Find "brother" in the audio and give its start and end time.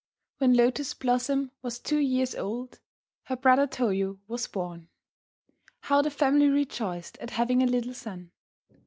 3.35-3.67